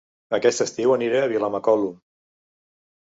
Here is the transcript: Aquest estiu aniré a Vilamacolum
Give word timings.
Aquest 0.37 0.63
estiu 0.65 0.95
aniré 0.95 1.21
a 1.25 1.29
Vilamacolum 1.35 1.95